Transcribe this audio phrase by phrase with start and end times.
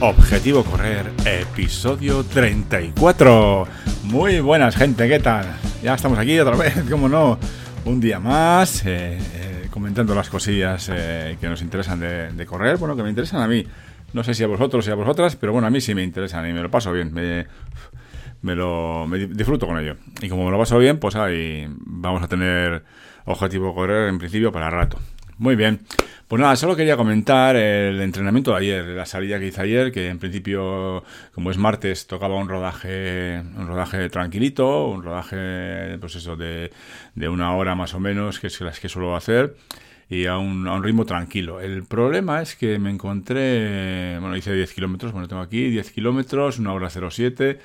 [0.00, 3.66] Objetivo Correr, episodio 34.
[4.04, 5.44] Muy buenas, gente, ¿qué tal?
[5.82, 7.36] Ya estamos aquí otra vez, como no,
[7.84, 12.94] un día más, eh, eh, comentando las cosillas eh, que nos interesan de, correr, bueno,
[12.94, 13.66] que me interesan a mí.
[14.12, 16.48] No sé si a vosotros y a vosotras, pero bueno, a mí sí me interesan
[16.48, 17.12] y me lo paso bien.
[17.12, 19.96] Me, lo me disfruto con ello.
[20.22, 22.84] Y como me lo paso bien, pues ahí vamos a tener
[23.24, 24.98] objetivo correr en principio para rato.
[25.38, 25.80] Muy bien.
[26.26, 30.08] Pues nada, solo quería comentar el entrenamiento de ayer, la salida que hice ayer, que
[30.08, 31.02] en principio,
[31.32, 36.70] como es martes, tocaba un rodaje, un rodaje tranquilito, un rodaje, pues eso, de,
[37.14, 39.54] de una hora más o menos, que es las que suelo hacer
[40.10, 41.60] y a un, a un, ritmo tranquilo.
[41.60, 46.58] El problema es que me encontré, bueno, hice 10 kilómetros, bueno, tengo aquí 10 kilómetros,
[46.58, 47.58] una hora 07,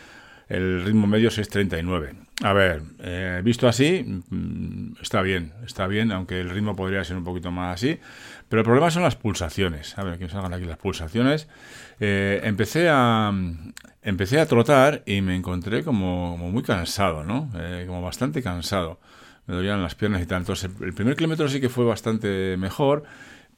[0.49, 2.13] el ritmo medio es 6.39.
[2.43, 7.15] A ver, eh, visto así, mm, está bien, está bien, aunque el ritmo podría ser
[7.15, 7.99] un poquito más así.
[8.49, 9.97] Pero el problema son las pulsaciones.
[9.97, 11.47] A ver, que salgan aquí las pulsaciones.
[12.01, 13.31] Eh, empecé a
[14.01, 17.49] empecé a trotar y me encontré como, muy cansado, ¿no?
[17.55, 18.99] Eh, como bastante cansado.
[19.47, 20.39] Me dolían las piernas y tal.
[20.39, 23.03] Entonces, el primer kilómetro sí que fue bastante mejor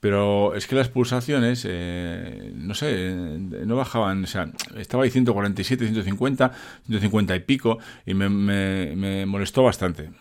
[0.06, 5.84] pero es que las pulsaciones, eh, no sé, no bajaban, o sea, estaba ahí 147,
[5.84, 6.52] 150,
[6.86, 10.12] 150 y pico, y me, me, molestó bastante.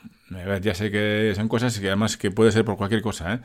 [0.63, 3.41] Ya sé que son cosas que además que puede ser por cualquier cosa, ¿eh?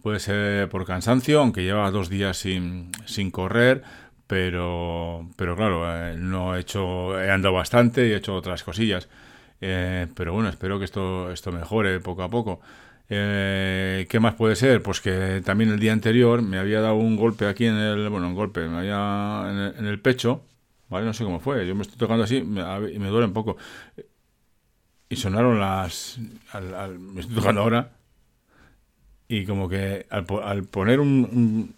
[0.00, 3.82] Puede ser por cansancio, aunque lleva dos días sin, sin correr,
[4.26, 9.10] pero, pero claro, eh, no he hecho, he andado bastante y he hecho otras cosillas.
[9.60, 12.62] Eh, pero bueno, espero que esto, esto mejore poco a poco.
[13.08, 14.82] Eh, ¿Qué más puede ser?
[14.82, 18.28] Pues que también el día anterior me había dado un golpe aquí en el, bueno,
[18.28, 20.42] un golpe, me había en el, pecho,
[20.88, 21.04] ¿vale?
[21.06, 23.56] No sé cómo fue, yo me estoy tocando así y me, duele un poco.
[25.08, 27.92] Y sonaron las, me estoy tocando ahora,
[29.28, 31.74] y como que al, poner un,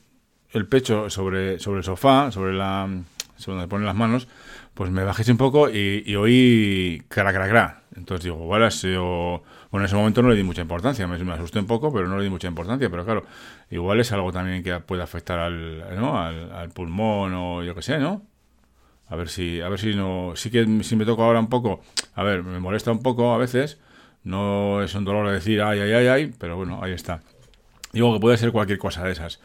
[0.53, 2.88] el pecho sobre, sobre el sofá, sobre la,
[3.36, 4.28] sobre donde ponen las manos,
[4.75, 7.82] pues me bajé un poco y, oí cra, cra, cra.
[7.96, 9.42] Entonces digo, igual ha sido...
[9.70, 12.18] Bueno, en ese momento no le di mucha importancia, me, asusté un poco, pero no
[12.18, 12.90] le di mucha importancia.
[12.90, 13.24] Pero claro,
[13.70, 16.18] igual es algo también que puede afectar al, ¿no?
[16.18, 18.22] al, pulmón o yo qué sé, ¿no?
[19.08, 20.32] A ver si, a ver si no...
[20.36, 21.80] Sí que si me toco ahora un poco,
[22.14, 23.78] a ver, me molesta un poco a veces.
[24.24, 27.22] No es un dolor de decir, ay, ay, ay, ay, pero bueno, ahí está.
[27.92, 29.40] Digo que puede ser cualquier cosa de esas.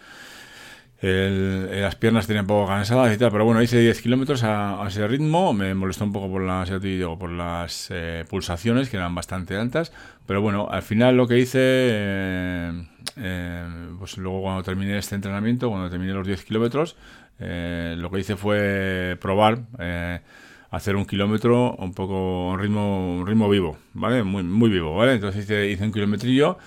[1.02, 4.86] El, las piernas tenían un poco cansadas y tal, pero bueno, hice 10 kilómetros a,
[4.88, 6.70] ese ritmo, me molestó un poco por las,
[7.18, 9.92] por las eh, pulsaciones, que eran bastante altas,
[10.28, 12.86] pero bueno, al final lo que hice, eh,
[13.18, 13.66] eh,
[13.98, 16.96] pues luego cuando terminé este entrenamiento, cuando terminé los 10 kilómetros,
[17.40, 19.64] lo que hice fue probar
[20.70, 24.22] hacer un kilómetro un poco un ritmo, un ritmo vivo, ¿vale?
[24.22, 25.14] Muy, muy vivo, ¿vale?
[25.14, 26.60] Entonces hice, hice un kilometrillo,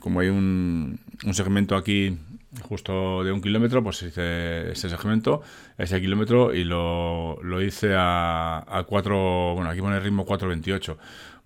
[0.00, 2.18] como hay un, un segmento aquí
[2.62, 5.42] justo de un kilómetro, pues hice ese segmento,
[5.78, 10.96] ese kilómetro, y lo, lo hice a, a 4, bueno, aquí pone el ritmo 4.28.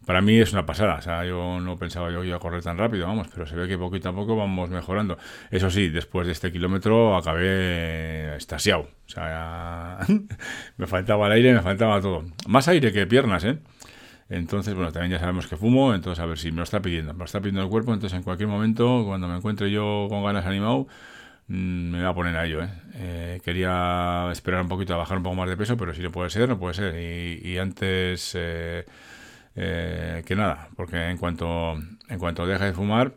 [0.07, 2.63] Para mí es una pasada, o sea, yo no pensaba yo que iba a correr
[2.63, 5.17] tan rápido, vamos, pero se ve que poquito a poco vamos mejorando.
[5.51, 9.99] Eso sí, después de este kilómetro acabé estasiado, o sea,
[10.77, 12.25] me faltaba el aire, me faltaba todo.
[12.47, 13.59] Más aire que piernas, ¿eh?
[14.29, 17.13] Entonces, bueno, también ya sabemos que fumo, entonces a ver si me lo está pidiendo,
[17.13, 20.25] me lo está pidiendo el cuerpo, entonces en cualquier momento, cuando me encuentre yo con
[20.25, 20.87] ganas animado,
[21.49, 22.63] mm, me voy a poner a ello.
[22.63, 22.69] ¿eh?
[22.95, 23.41] ¿eh?
[23.45, 26.31] quería esperar un poquito a bajar un poco más de peso, pero si no puede
[26.31, 26.95] ser, no puede ser.
[26.99, 28.85] Y, antes eh,
[29.57, 31.75] eh, que nada, porque en cuanto,
[32.09, 33.13] en cuanto deje de fumar,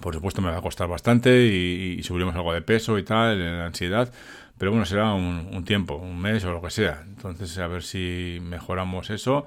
[0.00, 3.66] por supuesto me va a costar bastante y, subiremos algo de peso y tal, la
[3.66, 4.12] ansiedad.
[4.58, 7.02] Pero bueno, será un, un tiempo, un mes o lo que sea.
[7.06, 9.46] Entonces, a ver si mejoramos eso.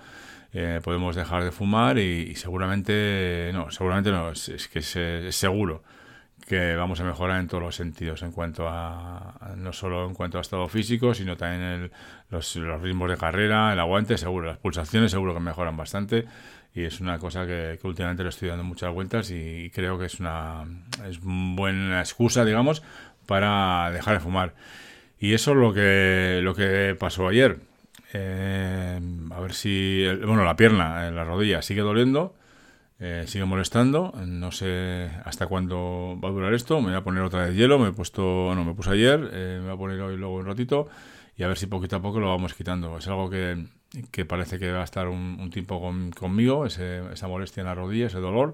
[0.58, 5.84] Eh, podemos dejar de fumar y, seguramente, no, seguramente no, es, que es, seguro
[6.48, 10.38] que vamos a mejorar en todos los sentidos, en cuanto a, no solo en cuanto
[10.38, 11.92] a estado físico, sino también el,
[12.30, 16.24] los, ritmos de carrera, el aguante, seguro, las pulsaciones seguro que mejoran bastante
[16.74, 20.22] y es una cosa que, últimamente lo estoy dando muchas vueltas y, creo que es
[20.22, 20.64] una,
[21.06, 22.82] es buena excusa, digamos,
[23.26, 24.54] para dejar de fumar.
[25.20, 27.58] Y eso es lo que, lo que pasó ayer
[28.18, 29.00] eh,
[29.32, 30.06] a ver si.
[30.26, 32.34] Bueno, la pierna, eh, la rodilla sigue doliendo,
[32.98, 34.14] eh, sigue molestando.
[34.26, 36.80] No sé hasta cuándo va a durar esto.
[36.80, 37.78] Me voy a poner otra vez hielo.
[37.78, 38.54] Me he puesto.
[38.56, 39.20] No, me puse ayer.
[39.20, 40.88] me voy a poner hoy luego un ratito.
[41.38, 42.98] Y a ver si poquito a poco lo vamos quitando.
[42.98, 43.66] Es algo que,
[44.26, 45.82] parece que va a estar un, tiempo
[46.18, 48.54] conmigo, esa molestia en la rodilla, ese dolor.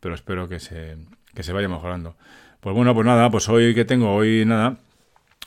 [0.00, 0.98] Pero espero que se,
[1.34, 2.16] que se vaya mejorando.
[2.60, 4.76] Pues bueno, pues nada, pues hoy que tengo, hoy nada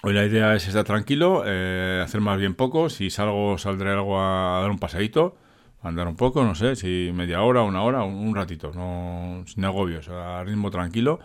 [0.05, 2.89] Hoy la idea es estar tranquilo, eh, hacer más bien poco.
[2.89, 5.37] Si salgo, saldré algo a dar un paseíto,
[5.81, 10.09] andar un poco, no sé, si media hora, una hora, un, ratito, no, sin agobios,
[10.09, 11.21] a ritmo tranquilo.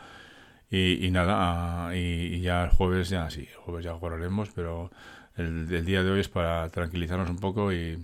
[0.71, 4.93] Y, nada, y, ya el jueves ya sí, jueves ya correremos, pero
[5.37, 7.99] el, día de hoy es para tranquilizarnos un poco y,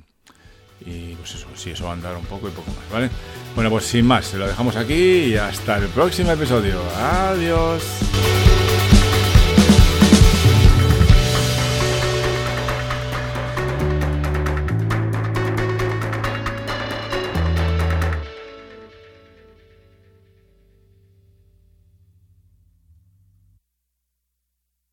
[0.80, 3.10] y pues eso, sí, eso a andar un poco y poco más, ¿vale?
[3.54, 6.80] Bueno, pues sin más, se lo dejamos aquí y hasta el próximo episodio.
[6.96, 8.43] Adiós.